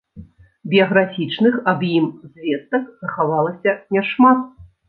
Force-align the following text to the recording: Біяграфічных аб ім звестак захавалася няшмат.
Біяграфічных 0.71 1.59
аб 1.73 1.79
ім 1.99 2.09
звестак 2.31 2.83
захавалася 3.03 3.79
няшмат. 3.99 4.39